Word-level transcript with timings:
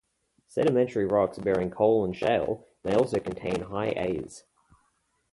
Sedimentary 0.47 1.05
rocks 1.05 1.37
bearing 1.37 1.69
coal 1.69 2.03
and 2.05 2.15
shale 2.17 2.65
may 2.83 2.95
also 2.95 3.19
contain 3.19 3.59
high 3.61 3.89
As. 3.89 4.43